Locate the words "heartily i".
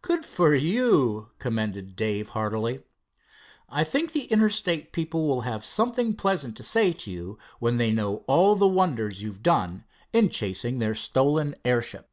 2.30-3.84